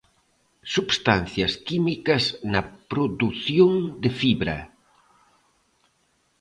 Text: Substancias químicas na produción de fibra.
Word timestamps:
Substancias 0.75 1.53
químicas 1.67 2.23
na 2.51 2.61
produción 2.91 3.71
de 4.01 4.09
fibra. 4.19 4.57